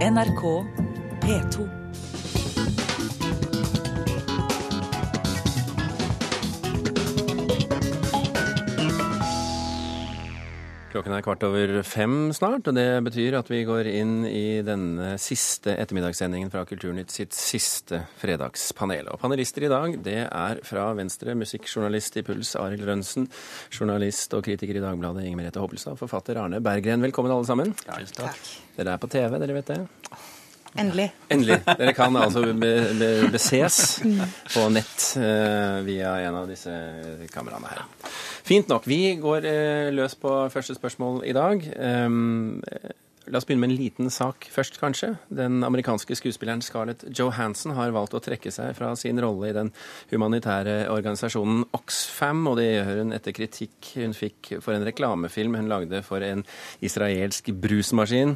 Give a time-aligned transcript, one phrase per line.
[0.00, 0.64] NRK
[1.20, 1.79] P2.
[10.90, 15.12] Klokken er kvart over fem snart, og det betyr at vi går inn i denne
[15.22, 19.06] siste ettermiddagssendingen fra Kulturnytt sitt siste fredagspanel.
[19.14, 23.30] Og panelister i dag, det er fra Venstre musikkjournalist i Puls Arild Rønsen,
[23.70, 27.06] journalist og kritiker i Dagbladet Inger Merete Hobbelstad, forfatter Arne Berggren.
[27.06, 27.70] Velkommen alle sammen.
[27.86, 28.52] Ja, Takk.
[28.74, 29.82] Dere er på TV, dere vet det?
[30.78, 31.08] Endelig.
[31.30, 31.58] Endelig.
[31.66, 34.00] Dere kan altså be, be, beses
[34.54, 36.74] på nett eh, via en av disse
[37.34, 37.84] kameraene her.
[38.46, 38.86] Fint nok.
[38.86, 41.66] Vi går eh, løs på første spørsmål i dag.
[42.06, 42.60] Um,
[43.30, 45.12] La oss begynne med en liten sak først, kanskje.
[45.28, 49.70] Den amerikanske skuespilleren Scarlett Johansson har valgt å trekke seg fra sin rolle i den
[50.10, 55.70] humanitære organisasjonen Oxfam, og det gjør hun etter kritikk hun fikk for en reklamefilm hun
[55.70, 56.42] lagde for en
[56.82, 58.34] israelsk brusmaskin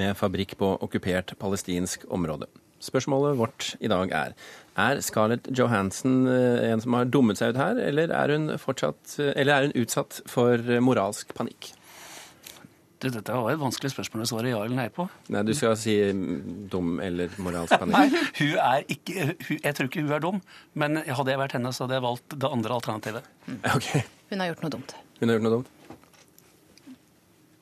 [0.00, 2.48] med fabrikk på okkupert palestinsk område.
[2.82, 4.34] Spørsmålet vårt i dag er
[4.80, 9.18] er Scarlett Johansson eh, en som har dummet seg ut her, eller er hun, fortsatt,
[9.20, 11.74] eller er hun utsatt for moralsk panikk?
[13.02, 15.08] Du, dette var et vanskelig spørsmål å svare ja eller nei på.
[15.34, 17.96] Nei, Du skal si mm, dum eller moralsk panikk.
[17.96, 20.38] Nei, hun er ikke, hun, Jeg tror ikke hun er dum,
[20.78, 23.26] men hadde jeg vært henne, så hadde jeg valgt det andre alternativet.
[23.74, 24.04] Okay.
[24.30, 24.94] Hun har gjort noe dumt.
[25.18, 25.72] Hun har gjort noe dumt.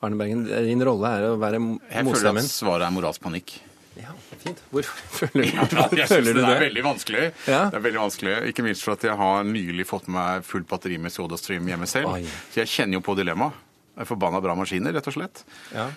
[0.01, 1.59] Arne Bergen, din rolle er å være
[1.91, 3.53] Jeg føler at svaret er moralsk panikk.
[3.99, 4.61] Ja, fint.
[4.71, 6.53] Hvorfor føler, Jeg synes føler du det det?
[6.55, 7.25] er veldig vanskelig.
[7.45, 7.59] Ja.
[7.69, 8.35] Det er veldig vanskelig.
[8.53, 11.89] Ikke minst for at jeg har nylig fått med meg fullt batteri med SodaStream hjemme
[11.91, 12.13] selv.
[12.15, 12.23] Oi.
[12.53, 13.67] Så jeg kjenner jo på dilemmaet.
[14.07, 15.43] Forbanna bra maskiner, rett og slett.
[15.75, 15.89] Ja.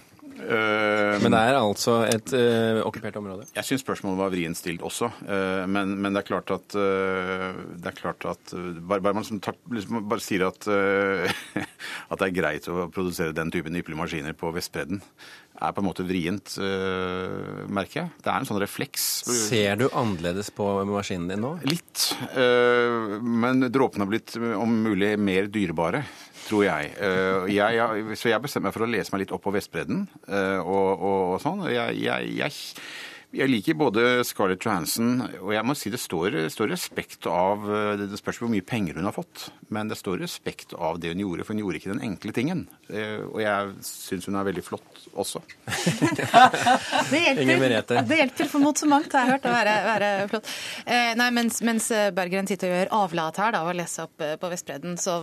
[0.45, 3.47] Eh, Men det er altså et uh, okkupert område.
[3.57, 7.89] Jeg syns spørsmålet var vrient stilt også, Uh, men, men det er klart at det
[7.89, 10.67] er klart at Bare, bare man som tar, liksom bare sier at,
[12.11, 15.01] at det er greit å produsere den typen ypperlige maskiner på Vestbredden,
[15.55, 16.57] er på en måte vrient,
[17.71, 18.13] merker jeg.
[18.25, 19.05] Det er en sånn refleks.
[19.47, 21.55] Ser du annerledes på maskinen din nå?
[21.69, 22.09] Litt.
[22.35, 26.05] Men dråpene har blitt om mulig mer dyrebare,
[26.49, 26.93] tror jeg.
[27.01, 30.05] Eh, jeg, jeg så jeg bestemte meg for å lese meg litt opp på Vestbredden
[30.29, 31.65] eh, og, og, og sånn.
[31.73, 32.35] Jeg, jeg,
[33.35, 38.05] jeg, liker både Scarlett Johansson og jeg må si det står, står respekt av eh,
[38.11, 41.23] Det spørs hvor mye penger hun har fått, men det står respekt av det hun
[41.25, 42.65] gjorde, for hun gjorde ikke den enkle tingen.
[42.89, 45.43] Eh, Og jeg syns hun er veldig flott også.
[47.11, 49.47] Det hjelper, det hjelper for mot så mangt, har jeg hørt.
[49.47, 50.49] Å være, være flott.
[50.87, 54.51] Eh, nei, mens, mens Bergeren sitter og gjør avlat her da, og leser opp på
[54.51, 55.19] Vestbredden, så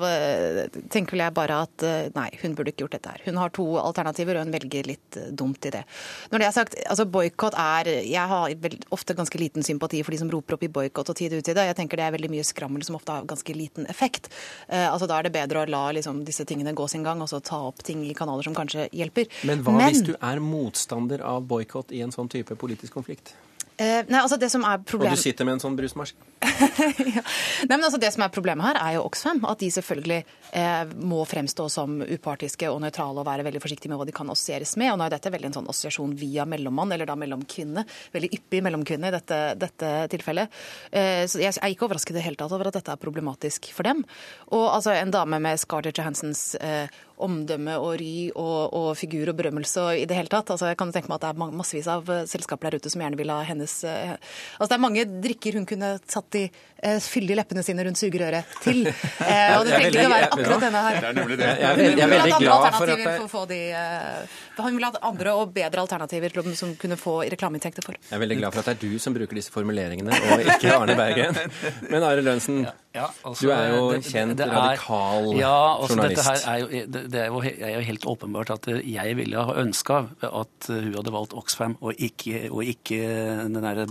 [0.92, 1.86] tenker vel jeg bare at
[2.16, 3.24] nei, hun burde ikke gjort dette her.
[3.28, 5.84] Hun har to alternativer, og hun velger litt dumt i det.
[6.32, 8.54] Når det er sagt, altså boikott er Jeg har
[8.94, 11.56] ofte ganske liten sympati for de som roper opp i boikott og tid ut i
[11.58, 11.68] det.
[11.70, 14.32] Jeg tenker det er veldig mye skrammel som ofte har ganske liten effekt.
[14.68, 17.30] Eh, altså Da er det bedre å la liksom, disse tingene gå sin gang, og
[17.32, 19.30] så ta opp ting i kanaler som kanskje hjelper.
[19.48, 23.36] Men hva hvis du er motstander av boikott i en sånn type politisk konflikt?
[23.82, 25.16] Eh, nei, altså det som er problemet...
[25.16, 26.28] Og du sitter med en sånn brusmaskin?
[27.16, 27.24] ja.
[27.66, 29.42] Nei, men altså Det som er problemet her, er jo Oxfam.
[29.50, 30.20] At de selvfølgelig
[30.58, 34.30] eh, må fremstå som upartiske og nøytrale og være veldig forsiktige med hva de kan
[34.34, 34.92] assosieres med.
[34.94, 37.86] Og nå er dette veldig en sånn assosiasjon via mellommann, eller da mellomkvinne.
[38.14, 40.62] Veldig yppig mellomkvinne i dette, dette tilfellet.
[40.92, 43.72] Eh, så jeg er ikke overrasket i det hele tatt over at dette er problematisk
[43.74, 44.06] for dem.
[44.54, 46.86] Og altså en dame med Scarlett Johansens eh,
[47.26, 50.50] omdømme og ry og, og figur og berømmelse og i det hele tatt.
[50.54, 53.04] Altså, jeg kan tenke meg at det er massevis av eh, selskaper der ute som
[53.04, 54.14] gjerne vil ha hennes eh,
[54.58, 58.58] Altså, det er mange drikker hun kunne satt i eh, fyldige leppene sine rundt sugerøret
[58.66, 58.84] til.
[59.22, 60.96] Eh, og det er trenger ikke å være akkurat denne her.
[60.98, 61.50] Det er nemlig det.
[61.62, 63.28] Jeg er veldig, jeg er veldig glad for at jeg...
[63.32, 67.86] for de, eh, Hun vil ha andre og bedre alternativer til- som kunne få reklameinntekter
[67.86, 67.96] for.
[68.02, 70.74] jeg er veldig glad for at det er du som bruker disse formuleringene, og ikke
[70.76, 71.38] Arne Bergen.
[71.94, 75.96] Men Arild Lønsen, Ja, altså, du er jo det- kjent det er- radikal ja, altså,
[75.96, 76.18] journalist.
[76.18, 79.54] Dette her er jo, det, er jo, er jo helt åpenbart at jeg ville ha
[79.62, 83.00] ønska at hun hadde valgt Oxfam og ikke, og ikke
[83.48, 83.86] den der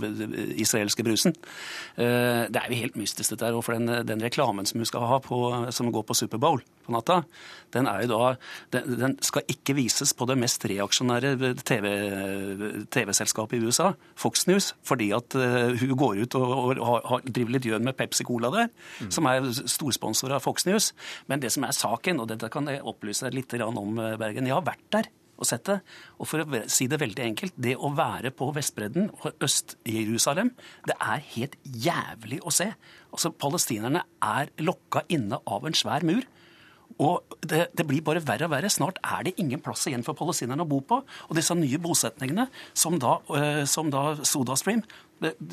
[0.61, 1.33] israelske brusen.
[1.97, 3.53] Eh, Det er jo helt mystisk, dette her.
[3.57, 6.91] Og for den, den reklamen som hun skal ha på, som går på Superbowl på
[6.93, 7.23] natta,
[7.73, 8.35] den er jo da
[8.71, 14.73] Den, den skal ikke vises på det mest reaksjonære TV TV-selskapet i USA, Fox News,
[14.83, 18.51] fordi at eh, hun går ut og, og har, driver litt gjøn med Pepsi Cola
[18.53, 18.69] der,
[19.09, 20.91] som er storsponsor av Fox News.
[21.27, 24.47] Men det som er saken, og dette kan jeg opplyse deg litt om, eh, Bergen
[24.47, 25.11] Jeg har vært der
[25.41, 25.79] og sett det.
[26.19, 30.53] Og for å si det veldig enkelt, det å være på Vestbredden og Øst-Jerusalem,
[30.85, 32.69] det er helt jævlig å se.
[33.11, 36.21] Altså, Palestinerne er lokka inne av en svær mur.
[37.01, 38.69] Og det, det blir bare verre og verre.
[38.69, 40.99] Snart er det ingen plass igjen for palestinerne å bo på.
[41.29, 42.47] Og disse nye bosetningene,
[42.77, 44.83] som da, eh, som da SodaStream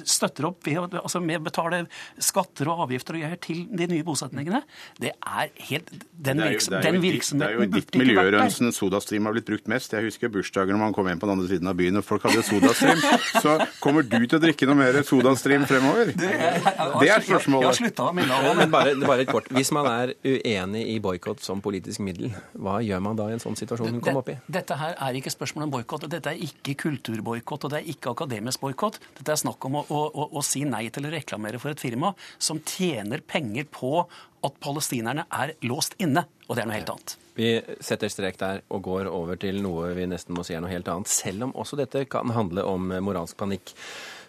[0.04, 1.82] støtter opp ved, altså med å betale
[2.18, 4.62] skatter og avgifter og gjør til de nye bosetningene,
[5.00, 7.38] det er helt Den, Det er jo- virksom, det er jo den i ditt- virksomheten
[7.38, 8.30] Det er jo i ditt burde ikke miljø.
[8.38, 9.92] Rønsen, Sodastream har blitt brukt mest.
[9.92, 12.22] Jeg husker bursdager når man kom hjem på den andre siden av byen og folk
[12.22, 12.98] hadde Sodastream.
[13.42, 16.10] Så kommer du til å drikke noe mer Sodastream fremover?
[16.16, 17.62] Det er spørsmålet.
[17.62, 18.70] Jeg har slutta å minne om det.
[18.70, 19.48] Bare, bare et kort.
[19.54, 23.38] Hvis man er uenig i boikott som politisk middel, hva gjør man da i en
[23.42, 24.38] sånn situasjon hun kom opp i?
[24.50, 26.08] Dette her er ikke spørsmål om boikott.
[26.08, 28.98] Dette er ikke kulturboikott, og det er ikke akademisk boikott.
[29.18, 31.82] Dette er snakk om å, å, å, å si nei til å reklamere for et
[31.82, 34.02] firma som tjener penger på
[34.46, 36.26] at palestinerne er låst inne.
[36.46, 37.16] Og det er noe helt annet.
[37.38, 37.50] Vi
[37.84, 40.88] setter strek der og går over til noe vi nesten må si er noe helt
[40.90, 43.74] annet, selv om også dette kan handle om moralsk panikk.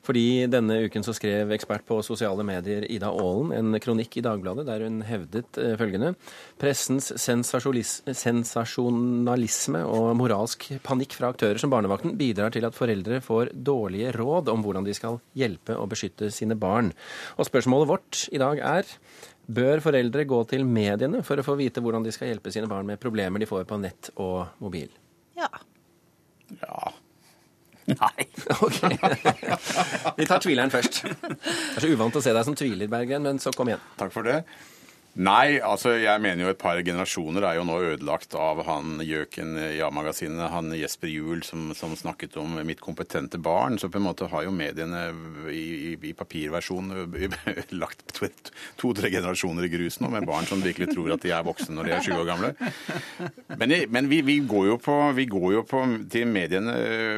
[0.09, 4.65] Fordi denne uken så skrev ekspert på sosiale medier Ida Aalen en kronikk i Dagbladet
[4.65, 6.15] der hun hevdet eh, følgende
[6.57, 14.11] Pressens sensasjonalisme og moralsk panikk fra aktører som Barnevakten bidrar til at foreldre får dårlige
[14.17, 16.89] råd om hvordan de skal hjelpe og beskytte sine barn.
[17.37, 18.85] Og spørsmålet vårt i dag er
[19.49, 22.85] Bør foreldre gå til mediene for å få vite hvordan de skal hjelpe sine barn
[22.85, 24.89] med problemer de får på nett og mobil?
[25.37, 25.49] Ja.
[26.61, 26.91] Ja.
[27.89, 28.25] Nei.
[28.65, 28.79] Ok.
[30.17, 31.01] Vi tar tvileren først.
[31.05, 33.83] Det er så uvant å se deg som tviler, Bergen, men så kom igjen.
[33.99, 34.41] Takk for det.
[35.19, 39.57] Nei, altså jeg mener jo et par generasjoner er jo nå ødelagt av han gjøken
[39.65, 43.75] i A-magasinet, han Jesper Juel som, som snakket om mitt kompetente barn.
[43.81, 45.09] Så på en måte har jo mediene
[45.51, 46.93] i, i, i papirversjon
[47.81, 48.15] lagt
[48.79, 51.89] to-tre generasjoner i grus nå, med barn som virkelig tror at de er voksne når
[51.89, 52.53] de er 20 år gamle.
[53.59, 55.83] Men, men vi, vi, går jo på, vi går jo på
[56.15, 56.77] til mediene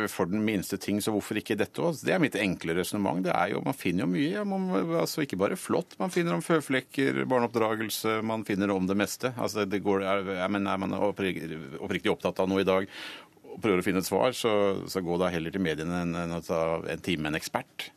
[0.10, 2.02] for den minste ting, så hvorfor ikke dette òg?
[2.02, 3.30] Det er mitt enkle resonnement.
[3.62, 4.50] Man finner jo mye.
[4.50, 4.68] Man,
[4.98, 5.94] altså Ikke bare flott.
[6.02, 7.91] Man finner om føflekker, barneoppdragelse,
[8.26, 9.34] man finner om det meste.
[9.38, 12.88] Altså det går, er, er, man oppriktig opptatt av noe i dag
[13.52, 14.52] og prøver å finne et svar, så,
[14.88, 17.90] så gå da heller til mediene enn enn å ta en time med en ekspert.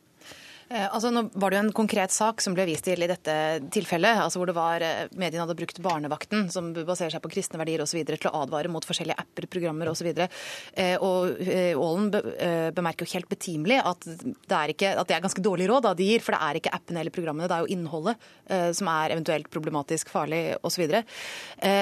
[0.69, 3.35] Eh, Altså, nå var det jo en konkret sak som ble vist til i dette
[3.73, 7.59] tilfellet, altså hvor det var eh, mediene hadde brukt barnevakten, som baserer seg på kristne
[7.61, 10.09] verdier osv., til å advare mot forskjellige apper, programmer osv.
[10.15, 15.17] Og eh, Aalen be, eh, bemerker jo helt betimelig at det, er ikke, at det
[15.17, 17.57] er ganske dårlig råd da, de gir, for det er ikke appene eller programmene, det
[17.57, 18.31] er jo innholdet
[18.77, 20.75] som er eventuelt problematisk, farlig osv.
[20.75, 21.01] Så, videre.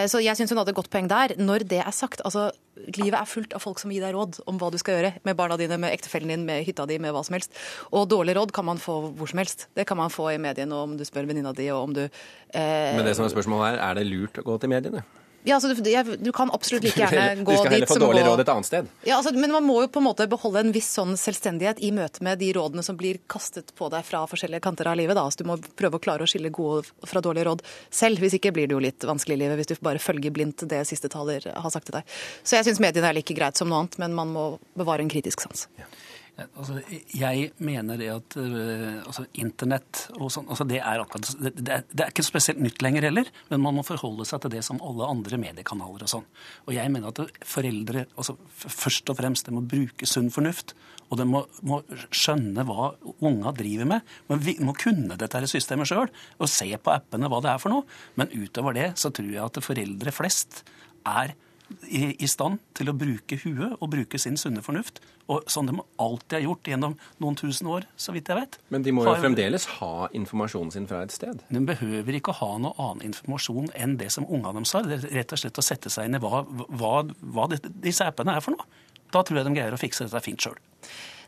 [0.07, 1.33] Så jeg syns hun hadde et godt poeng der.
[1.41, 4.59] Når det er sagt, altså livet er fullt av folk som gir deg råd om
[4.61, 7.23] hva du skal gjøre med barna dine, med ektefellen din, med hytta di, med hva
[7.25, 7.53] som helst.
[7.93, 9.67] Og dårlig råd kan man få hvor som helst.
[9.77, 12.93] Det kan man få i mediene om du spør venninna di, og om du eh,
[12.97, 15.05] Men det som er spørsmålet her, er det lurt å gå til mediene?
[15.43, 17.89] Ja, altså, du, jeg, du kan absolutt like gjerne gå dit Du gå skal heller
[17.89, 18.91] få dårlig råd et annet sted.
[19.03, 21.91] ja, altså, Men man må jo på en måte beholde en viss sånn selvstendighet i
[21.95, 25.17] møte med de rådene som blir kastet på deg fra forskjellige kanter av livet.
[25.19, 25.25] Da.
[25.27, 28.23] Altså, du må prøve å klare å skille gode fra dårlige råd selv.
[28.23, 30.83] Hvis ikke blir det jo litt vanskelig i livet hvis du bare følger blindt det
[30.87, 32.17] siste taler har sagt til deg.
[32.43, 34.47] Så jeg syns mediene er like greit som noe annet, men man må
[34.79, 35.67] bevare en kritisk sans.
[35.79, 35.89] Ja,
[36.33, 36.79] Altså,
[37.13, 42.01] jeg mener det at øh, altså, internett og sånn, altså, det, er akkurat, det, det
[42.01, 45.05] er ikke spesielt nytt lenger heller, men man må forholde seg til det som alle
[45.13, 46.25] andre mediekanaler og sånn.
[46.65, 50.73] Og jeg mener at foreldre altså, først og fremst det må bruke sunn fornuft,
[51.13, 52.89] og de må, må skjønne hva
[53.21, 54.11] unga driver med.
[54.31, 57.75] Men vi- må kunne dette systemet sjøl og se på appene hva det er for
[57.75, 57.85] noe.
[58.17, 60.63] Men utover det så tror jeg at foreldre flest
[61.05, 61.35] er
[61.89, 64.99] i, i stand til å bruke huet og bruke sin sunne fornuft.
[65.31, 68.57] Og som de alltid har gjort gjennom noen tusen år, så vidt jeg vet.
[68.73, 71.39] Men de må jo Har- fremdeles ha informasjonen sin fra et sted.
[71.49, 74.83] De behøver ikke å ha noe annen informasjon enn det som ungene deres har.
[74.89, 78.35] Det er rett og slett å sette seg inn i hva, hva, hva disse appene
[78.35, 78.67] er for noe.
[79.13, 80.57] Da tror jeg de greier å fikse dette fint sjøl.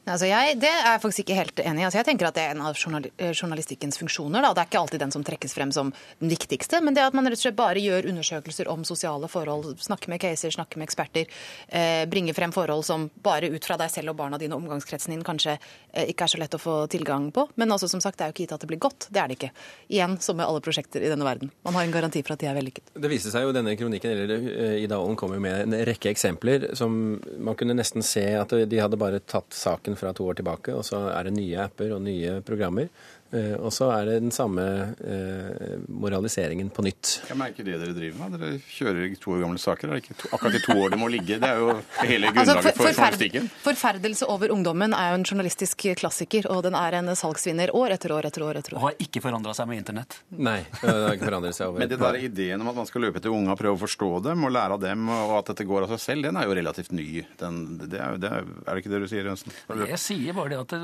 [0.06, 1.86] Altså jeg, det er jeg faktisk ikke helt enig i.
[1.88, 4.44] Altså jeg tenker at Det er en av eh, journalistikkens funksjoner.
[4.46, 4.52] Da.
[4.54, 5.90] Det er ikke alltid den som trekkes frem som
[6.22, 9.72] den viktigste, men det at man rett og slett bare gjør undersøkelser om sosiale forhold,
[9.82, 11.32] snakker med caser, snakker med eksperter,
[11.74, 15.16] eh, bringer frem forhold som bare ut fra deg selv og barna dine og omgangskretsen
[15.16, 17.48] din kanskje eh, ikke er så lett å få tilgang på.
[17.58, 19.10] Men altså, som sagt, det er jo ikke gitt at det blir godt.
[19.10, 19.52] Det er det ikke.
[19.90, 21.50] Igjen, som med alle prosjekter i denne verden.
[21.66, 22.94] Man har en garanti for at de er vellykket.
[22.94, 26.14] Det viste seg jo denne kronikken, eller eh, Ida Aalen kom jo med en rekke
[26.14, 30.40] eksempler som man kunne nesten se at de hadde bare tatt saken fra to år
[30.40, 32.90] tilbake, og så er det nye apper og nye programmer.
[33.34, 34.62] Eh, Og så er det den samme
[35.02, 37.22] eh, moraliseringen på nytt.
[37.30, 38.36] Jeg merker det dere driver med.
[38.40, 39.92] Dere kjører to år gamle saker.
[39.96, 41.40] Er ikke to, akkurat i to år det må ligge?
[41.42, 41.70] Det er jo
[42.06, 43.50] hele Altså, grunnlaget for forferd- journalistikken.
[43.66, 48.14] Forferdelse over ungdommen er jo en journalistisk klassiker, og den er en salgsvinner år etter
[48.16, 48.60] år etter år.
[48.62, 48.86] etter Og år.
[48.90, 50.20] har ikke forandra seg med internett.
[50.36, 53.02] Nei, det har ikke forandret seg over Men det der ideen om at man skal
[53.08, 55.84] løpe etter og prøve å forstå dem og lære av dem, og at dette går
[55.86, 57.26] av seg selv, den er jo relativt ny.
[57.40, 59.52] Den, det er, det er, er det ikke det du sier, Jønsen?
[59.86, 60.76] Jeg sier bare det at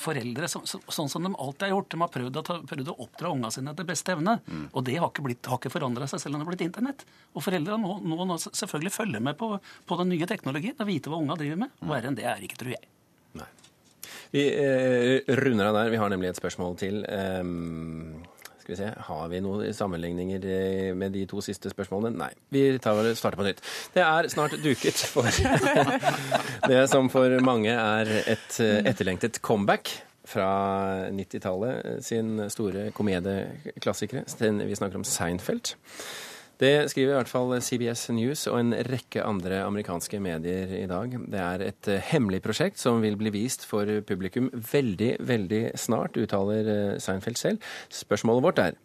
[0.00, 2.90] foreldre, så, så, sånn som de alltid har gjort, de har prøvd å, ta, prøvd
[2.92, 4.36] å oppdra unga sine etter beste evne.
[4.72, 7.06] Og det har ikke, blitt, har ikke forandra seg selv om det har blitt internett.
[7.34, 11.12] Og foreldre må, nå, nå selvfølgelig følge med på, på den nye teknologien og vite
[11.12, 11.74] hva unga driver med.
[11.90, 12.92] Verre enn det er ikke, tror jeg.
[13.40, 13.50] Nei.
[14.34, 15.92] Vi eh, runder av der.
[15.94, 17.02] Vi har nemlig et spørsmål til.
[17.10, 18.22] Um
[18.64, 22.16] skal vi se, Har vi noen sammenligninger eh, med de to siste spørsmålene?
[22.16, 22.30] Nei.
[22.48, 23.60] Vi tar starter på nytt.
[23.92, 25.28] Det er snart duket for
[26.72, 29.92] det som for mange er et eh, etterlengtet comeback
[30.28, 30.48] fra
[31.12, 34.24] 90-tallet sin store komedieklassikere.
[34.64, 35.74] Vi snakker om Seinfeld.
[36.60, 41.16] Det skriver i hvert fall CBS News og en rekke andre amerikanske medier i dag.
[41.32, 46.16] Det er et eh, hemmelig prosjekt som vil bli vist for publikum veldig, veldig snart,
[46.20, 47.72] uttaler eh, Seinfeld selv.
[47.90, 48.78] Spørsmålet vårt er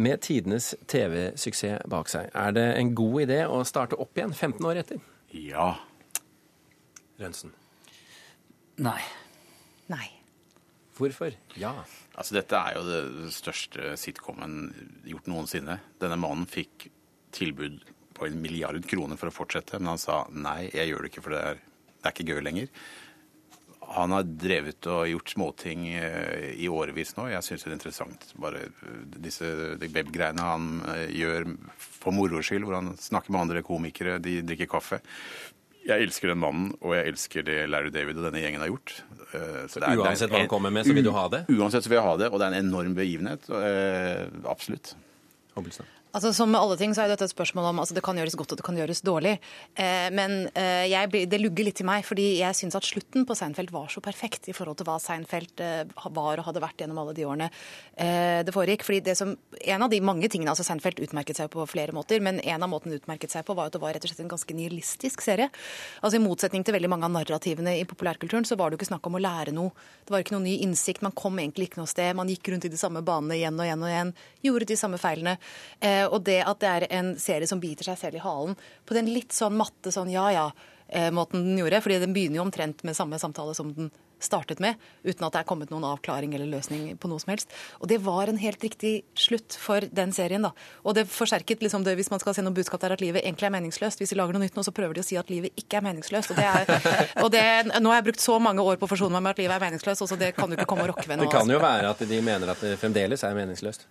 [0.00, 4.70] med tidenes TV-suksess bak seg, er det en god idé å starte opp igjen 15
[4.70, 5.02] år etter?
[5.36, 5.74] Ja.
[7.20, 7.52] Rønsen.
[8.80, 9.02] Nei.
[9.92, 10.19] Nei.
[11.00, 11.36] Hvorfor?
[11.58, 11.72] Ja.
[12.14, 14.70] Altså, dette er jo det største sitcomen
[15.08, 15.78] gjort noensinne.
[16.02, 16.90] Denne mannen fikk
[17.34, 17.80] tilbud
[18.16, 21.22] på en milliard kroner for å fortsette, men han sa nei, jeg gjør det ikke,
[21.24, 21.62] for det er,
[21.96, 22.74] det er ikke gøy lenger.
[23.90, 27.24] Han har drevet og gjort småting eh, i årevis nå.
[27.32, 28.26] Jeg syns det er interessant.
[28.38, 28.68] Bare
[29.16, 31.48] disse disse webgreiene han eh, gjør
[31.80, 35.00] for moro skyld, hvor han snakker med andre komikere, de drikker kaffe.
[35.90, 38.96] Jeg elsker den mannen, og jeg elsker det Larry David og denne gjengen har gjort.
[39.70, 41.44] Så det er, uansett hva han kommer med, så vil du ha det?
[41.52, 43.50] Uansett så vil jeg ha det, og det er en enorm begivenhet.
[44.50, 44.94] Absolutt.
[45.56, 45.90] Hobbelstad.
[46.10, 48.34] Altså, som med alle ting så er dette et spørsmål om altså, det kan gjøres
[48.38, 49.36] godt og det kan gjøres dårlig.
[49.78, 53.36] Eh, men eh, jeg, det lugger litt i meg, fordi jeg syns at slutten på
[53.38, 56.98] Seinfeld var så perfekt i forhold til hva Seinfeld eh, var og hadde vært gjennom
[57.02, 57.50] alle de årene
[57.94, 58.86] eh, det foregikk.
[58.88, 62.18] Fordi det som, En av de mange tingene altså Seinfeld utmerket seg på flere måter,
[62.24, 64.32] men en av måtene utmerket seg på var at det var rett og slett en
[64.32, 65.46] ganske nihilistisk serie.
[66.02, 68.90] Altså I motsetning til veldig mange av narrativene i populærkulturen så var det jo ikke
[68.90, 69.70] snakk om å lære noe.
[70.02, 71.06] Det var ikke noe ny innsikt.
[71.06, 72.10] Man kom egentlig ikke noe sted.
[72.18, 74.14] Man gikk rundt i de samme banene igjen og igjen og igjen.
[74.48, 75.36] Gjorde de samme feilene.
[75.78, 78.56] Eh, og det at det er en serie som biter seg selv i halen
[78.88, 80.46] på den litt sånn matte sånn ja ja,
[81.14, 81.82] måten den gjorde.
[81.84, 85.42] fordi den begynner jo omtrent med samme samtale som den startet med, uten at det
[85.42, 87.52] er kommet noen avklaring eller løsning på noe som helst.
[87.80, 90.52] Og det var en helt riktig slutt for den serien, da.
[90.84, 93.48] Og det forsterket liksom det, hvis man skal se noe budskap der, at livet egentlig
[93.48, 94.02] er meningsløst.
[94.02, 95.86] Hvis de lager noe nytt nå, så prøver de å si at livet ikke er
[95.88, 96.34] meningsløst.
[96.34, 96.90] Og, det er,
[97.24, 97.44] og det,
[97.80, 99.68] nå har jeg brukt så mange år på å forsone meg med at livet er
[99.68, 101.28] meningsløst, så det kan du ikke komme og rokke ved nå.
[101.28, 103.88] Det kan jo være at de mener at det fremdeles er meningsløst.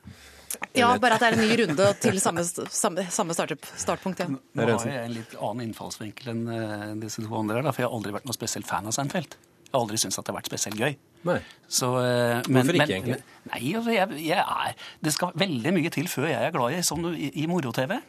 [0.77, 4.23] Ja, bare at det er en ny runde til samme, samme, samme startpunkt.
[4.23, 4.29] Ja.
[4.29, 7.95] Nå har jeg en litt annen innfallsvinkel enn eh, disse to andre, for jeg har
[7.95, 9.37] aldri vært noe spesielt fan av Seinfeld.
[9.69, 10.95] Jeg har aldri syntes at det har vært spesielt gøy.
[11.29, 11.39] Nei.
[11.67, 13.19] Så, eh, men, Hvorfor ikke, men, egentlig?
[13.51, 16.79] Nei, altså, jeg, jeg er, Det skal veldig mye til før jeg er glad i,
[16.85, 17.99] sånn, i, i moro-TV.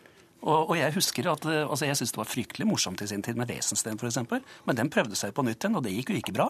[0.40, 3.22] Og, og, jeg husker at eh, altså jeg syntes det var fryktelig morsomt i sin
[3.24, 4.20] tid med Wesensten f.eks.
[4.66, 6.46] Men den prøvde seg på nytt igjen, og det gikk jo ikke bra.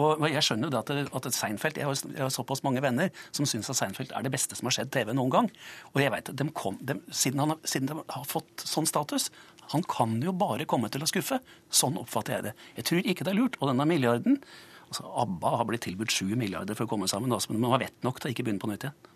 [0.00, 3.10] Og, jeg skjønner jo at, at et Seinfeld, Jeg har, jeg har såpass mange venner
[3.36, 5.50] som syns at Seinfeld er det beste som har skjedd TV noen gang.
[5.92, 9.28] Og jeg vet, de kom, de, siden, han, siden de har fått sånn status
[9.74, 11.40] Han kan jo bare komme til å skuffe.
[11.68, 12.54] Sånn oppfatter jeg det.
[12.78, 13.60] Jeg tror ikke det er lurt.
[13.60, 14.40] Og denne milliarden
[14.86, 18.06] altså ABBA har blitt tilbudt sju milliarder for å komme sammen, men man har vett
[18.06, 19.15] nok til å ikke begynne på nytt igjen.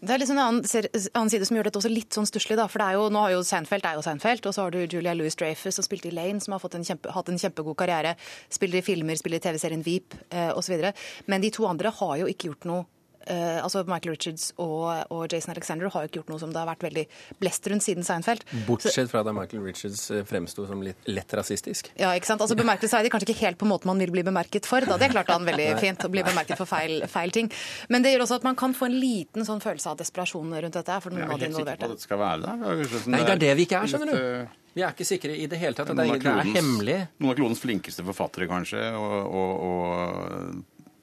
[0.00, 2.56] Det er liksom en annen, annen, side som gjør dette også litt sånn stusslig.
[2.72, 5.76] For jo, nå har jo Seinfeld er jo Seinfeld, og så har du Julia Louis-Dreyfus
[5.76, 8.14] som spilte i Lane, som har en kjempe, hatt en kjempegod karriere.
[8.48, 10.88] Spiller i filmer, spiller i TV-serien Veep eh, osv.
[11.28, 12.86] Men de to andre har jo ikke gjort noe
[13.28, 16.56] Uh, altså Michael Richards og, og, Jason Alexander har jo ikke gjort noe som det
[16.56, 17.04] har vært veldig
[17.42, 18.46] blest rundt siden Seinfeld.
[18.64, 21.92] Bortsett fra da Michael Richards eh, fremsto som litt lett rasistisk.
[22.00, 22.40] Ja, ikke sant.
[22.40, 24.86] Altså Bemerkelsesverdig kanskje ikke helt på måten man vil bli bemerket for.
[24.88, 27.52] da, Det klarte han veldig fint, å bli bemerket for feil, feil, ting.
[27.92, 30.80] Men det gjør også at man kan få en liten sånn følelse av desperasjon rundt
[30.80, 31.00] dette.
[31.04, 31.92] for noen av de involverte.
[31.92, 33.04] Det skal være det.
[33.12, 34.58] Nei, det er det vi ikke er, skjønner du.
[34.70, 35.90] Vi er ikke sikre i det hele tatt.
[35.92, 36.98] Det er, det er hemmelig.
[37.18, 40.60] Noen av klodens flinkeste forfattere, kanskje, og, og, og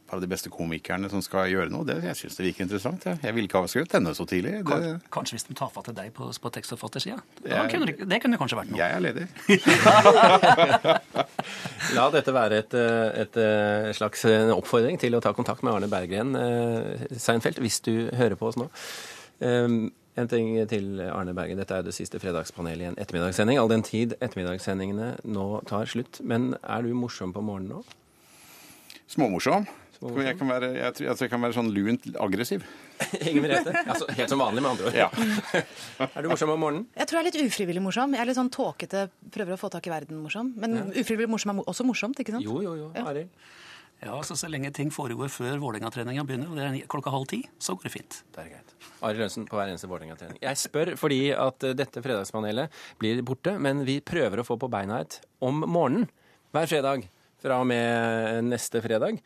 [0.08, 1.86] par av de beste komikerne som skal gjøre noe.
[1.88, 3.06] Det, jeg syns det virker interessant.
[3.08, 4.54] Jeg, jeg ville ikke ha skrevet denne så tidlig.
[4.68, 4.94] Det...
[5.14, 7.20] Kanskje hvis de tar fatt i deg på, på tekstforfattersida?
[7.72, 8.80] Kunne, det kunne kanskje vært noe.
[8.82, 9.28] Jeg er ledig.
[11.98, 12.76] La dette være et,
[13.24, 13.40] et,
[13.98, 18.50] slags oppfordring til å ta kontakt med Arne Berggren eh, Seinfeld, hvis du hører på
[18.50, 18.68] oss nå.
[19.40, 19.88] Um,
[20.18, 21.60] en ting til Arne Bergen.
[21.62, 23.60] Dette er det siste fredagspanelet i en ettermiddagssending.
[23.62, 26.24] All den tid ettermiddagssendingene nå tar slutt.
[26.26, 27.84] Men er du morsom på morgenen nå?
[29.14, 29.68] Småmorsom.
[29.98, 32.66] Jeg kan være, jeg tror, jeg kan være sånn lunt aggressiv.
[33.28, 33.74] Inger Merete?
[33.84, 34.98] Altså, helt som vanlig, med andre ord.
[34.98, 35.62] Ja.
[36.08, 36.84] er du morsom om morgenen?
[36.98, 38.14] Jeg tror jeg er litt ufrivillig morsom.
[38.14, 40.54] Jeg er litt sånn tåkete, prøver å få tak i verden-morsom.
[40.62, 40.84] Men ja.
[41.02, 42.46] ufrivillig morsom er også morsomt, ikke sant?
[42.46, 42.92] Jo, jo, jo.
[43.02, 43.34] Arild?
[43.98, 47.42] Ja, altså Så lenge ting foregår før Vålerenga-treninga begynner, og det er klokka halv ti,
[47.58, 48.20] så går det fint.
[48.36, 48.76] Det er greit.
[49.02, 50.38] Arild Lønsen på hver eneste Vålerenga-trening.
[50.44, 54.70] Jeg spør fordi at eh, dette fredagspanelet blir borte, men vi prøver å få på
[54.70, 56.06] beina et om morgenen
[56.54, 57.10] hver fredag
[57.42, 59.18] fra og med neste fredag.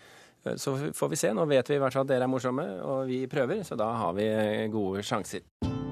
[0.57, 1.33] Så får vi se.
[1.37, 3.91] Nå vet vi i hvert fall at dere er morsomme, og vi prøver, så da
[4.01, 4.27] har vi
[4.73, 5.45] gode sjanser.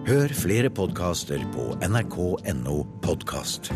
[0.10, 3.70] Hør flere podkaster på nrk.no podkast.